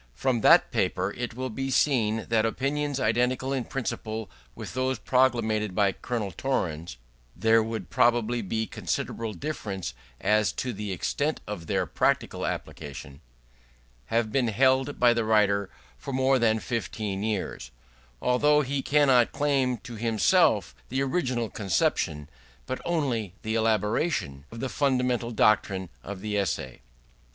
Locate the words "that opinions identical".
2.29-3.53